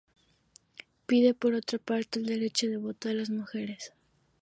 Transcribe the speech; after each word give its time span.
Pide, 1.05 1.35
por 1.35 1.53
otra 1.53 1.77
parte, 1.77 2.17
el 2.17 2.25
derecho 2.25 2.65
de 2.65 2.77
voto 2.77 3.07
de 3.07 3.13
las 3.13 3.29
mujeres. 3.29 3.93